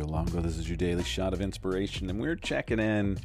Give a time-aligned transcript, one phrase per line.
[0.00, 0.40] Joe Longo.
[0.40, 3.18] This is your daily shot of inspiration, and we're checking in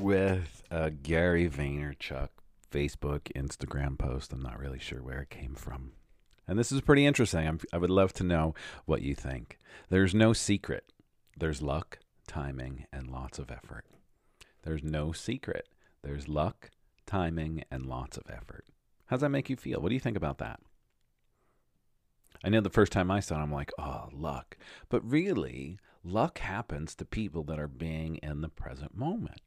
[0.00, 2.28] with a Gary Vaynerchuk
[2.70, 4.30] Facebook, Instagram post.
[4.30, 5.92] I'm not really sure where it came from.
[6.46, 7.48] And this is pretty interesting.
[7.48, 8.54] I'm, I would love to know
[8.84, 9.58] what you think.
[9.88, 10.92] There's no secret.
[11.38, 13.86] There's luck, timing, and lots of effort.
[14.62, 15.70] There's no secret.
[16.02, 16.70] There's luck,
[17.06, 18.66] timing, and lots of effort.
[19.06, 19.80] How's that make you feel?
[19.80, 20.60] What do you think about that?
[22.44, 24.58] I know the first time I saw it, I'm like, oh, luck.
[24.90, 29.40] But really, luck happens to people that are being in the present moment.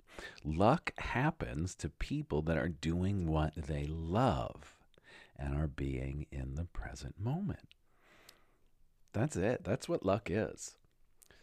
[0.43, 4.75] Luck happens to people that are doing what they love
[5.37, 7.75] and are being in the present moment.
[9.13, 9.63] That's it.
[9.63, 10.75] That's what luck is.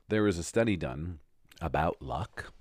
[0.08, 1.20] There was a study done
[1.60, 2.52] about luck,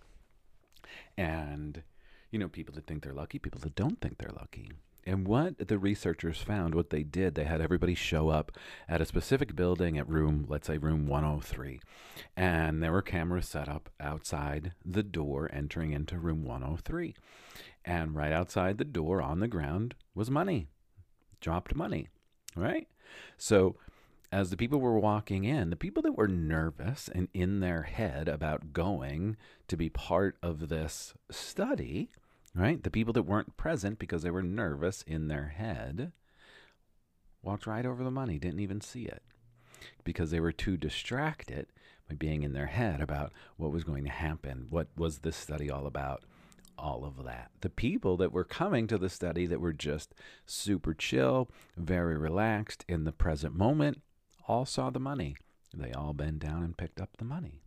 [1.18, 1.84] and
[2.32, 4.72] you know, people that think they're lucky, people that don't think they're lucky.
[5.06, 8.54] And what the researchers found, what they did, they had everybody show up
[8.88, 11.82] at a specific building at room, let's say room 103.
[12.38, 17.16] And there were cameras set up outside the door entering into room 103.
[17.84, 20.68] And right outside the door on the ground was money,
[21.42, 22.08] dropped money,
[22.56, 22.88] right?
[23.38, 23.76] So
[24.32, 28.28] as the people were walking in, the people that were nervous and in their head
[28.28, 29.36] about going
[29.68, 32.10] to be part of this study,
[32.56, 32.82] right?
[32.84, 36.12] The people that weren't present because they were nervous in their head
[37.42, 39.24] walked right over the money, didn't even see it
[40.04, 41.68] because they were too distracted
[42.10, 44.68] by being in their head about what was going to happen.
[44.70, 46.24] What was this study all about?
[46.78, 47.52] All of that.
[47.62, 50.14] The people that were coming to the study that were just
[50.46, 54.02] super chill, very relaxed in the present moment,
[54.48, 55.36] all saw the money.
[55.74, 57.62] They all bent down and picked up the money.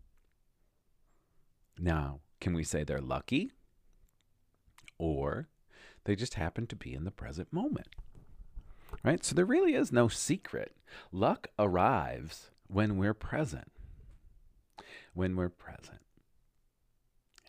[1.79, 3.53] Now, can we say they're lucky?
[4.99, 5.49] Or
[6.05, 7.89] they just happen to be in the present moment.
[9.03, 9.25] Right?
[9.25, 10.77] So there really is no secret.
[11.13, 13.73] Luck arrives when we're present.
[15.15, 16.01] When we're present.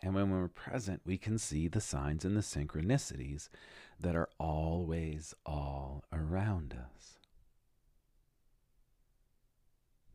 [0.02, 3.48] And when we're present, we can see the signs and the synchronicities
[3.98, 7.18] that are always all around us.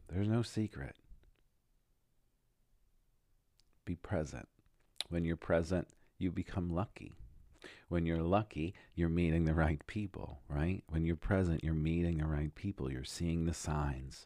[0.08, 0.96] There's no secret.
[3.86, 4.48] Be present.
[5.10, 5.88] When you're present,
[6.18, 7.14] you become lucky.
[7.90, 10.84] When you're lucky, you're meeting the right people, right?
[10.90, 12.92] When you're present, you're meeting the right people.
[12.92, 14.26] You're seeing the signs.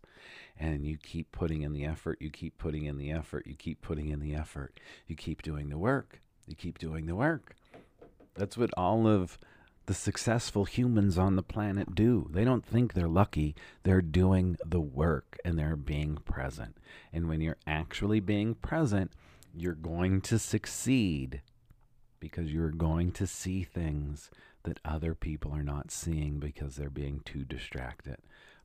[0.60, 2.18] And you keep putting in the effort.
[2.22, 3.46] You keep putting in the effort.
[3.46, 4.80] You keep putting in the effort.
[5.08, 6.22] You keep doing the work.
[6.48, 7.56] You keep doing the work.
[8.36, 9.38] That's what all of
[9.88, 12.30] the successful humans on the planet do.
[12.32, 13.56] They don't think they're lucky.
[13.84, 16.78] They're doing the work and they're being present.
[17.12, 19.12] And when you're actually being present,
[19.56, 21.42] you're going to succeed
[22.20, 24.30] because you're going to see things
[24.64, 28.18] that other people are not seeing because they're being too distracted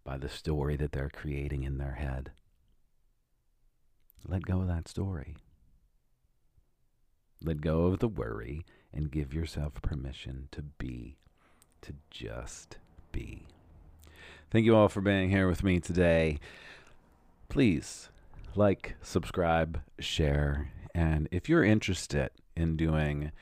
[0.05, 2.33] by the story that they're creating in their head.
[4.27, 5.37] Let go of that story.
[7.43, 11.17] Let go of the worry and give yourself permission to be,
[11.83, 12.79] to just
[13.11, 13.47] be.
[14.51, 16.39] Thank you all for being here with me today.
[17.49, 18.11] Please
[18.55, 23.33] like, subscribe, share, and if you're interested in doing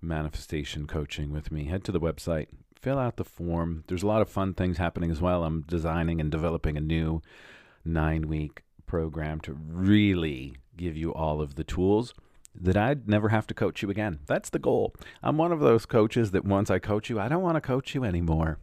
[0.00, 2.48] manifestation coaching with me, head to the website,
[2.80, 3.84] fill out the form.
[3.88, 5.44] There's a lot of fun things happening as well.
[5.44, 7.22] I'm designing and developing a new
[7.84, 12.14] nine week program to really give you all of the tools
[12.54, 14.20] that I'd never have to coach you again.
[14.26, 14.94] That's the goal.
[15.22, 17.94] I'm one of those coaches that once I coach you, I don't want to coach
[17.94, 18.58] you anymore.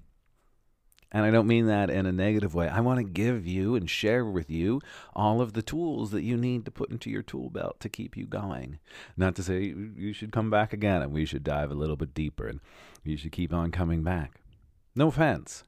[1.13, 2.67] And I don't mean that in a negative way.
[2.67, 4.81] I want to give you and share with you
[5.15, 8.17] all of the tools that you need to put into your tool belt to keep
[8.17, 8.79] you going.
[9.15, 9.61] Not to say
[9.95, 12.59] you should come back again and we should dive a little bit deeper and
[13.03, 14.41] you should keep on coming back.
[14.95, 15.63] No offense.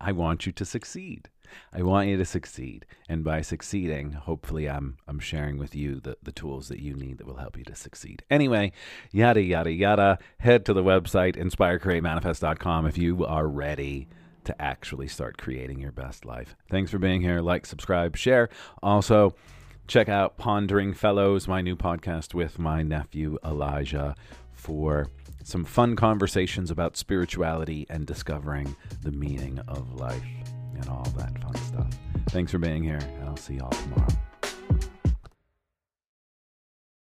[0.00, 1.28] I want you to succeed.
[1.72, 2.86] I want you to succeed.
[3.10, 7.18] And by succeeding, hopefully I'm I'm sharing with you the, the tools that you need
[7.18, 8.24] that will help you to succeed.
[8.30, 8.72] Anyway,
[9.10, 10.18] yada yada yada.
[10.38, 14.08] Head to the website inspirecreatemanifest.com if you are ready
[14.44, 16.56] to actually start creating your best life.
[16.70, 17.40] Thanks for being here.
[17.40, 18.48] Like, subscribe, share.
[18.82, 19.34] Also,
[19.86, 24.14] check out Pondering Fellows, my new podcast with my nephew Elijah,
[24.52, 25.08] for
[25.42, 30.22] some fun conversations about spirituality and discovering the meaning of life
[30.74, 31.98] and all that fun stuff.
[32.28, 34.08] Thanks for being here, and I'll see y'all tomorrow.